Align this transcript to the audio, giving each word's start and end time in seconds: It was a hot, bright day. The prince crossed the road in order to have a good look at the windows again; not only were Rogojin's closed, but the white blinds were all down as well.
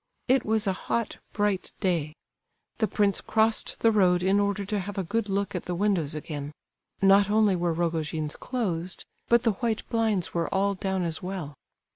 It 0.27 0.43
was 0.43 0.65
a 0.65 0.73
hot, 0.89 1.17
bright 1.31 1.73
day. 1.79 2.15
The 2.79 2.87
prince 2.87 3.21
crossed 3.21 3.81
the 3.81 3.91
road 3.91 4.23
in 4.23 4.39
order 4.39 4.65
to 4.65 4.79
have 4.79 4.97
a 4.97 5.03
good 5.03 5.29
look 5.29 5.53
at 5.53 5.65
the 5.65 5.75
windows 5.75 6.15
again; 6.15 6.53
not 7.03 7.29
only 7.29 7.55
were 7.55 7.71
Rogojin's 7.71 8.35
closed, 8.35 9.05
but 9.29 9.43
the 9.43 9.51
white 9.61 9.87
blinds 9.91 10.33
were 10.33 10.51
all 10.51 10.73
down 10.73 11.03
as 11.03 11.21
well. 11.21 11.53